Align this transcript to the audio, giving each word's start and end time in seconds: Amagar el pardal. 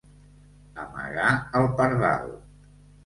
Amagar 0.83 1.29
el 1.61 1.69
pardal. 1.83 2.27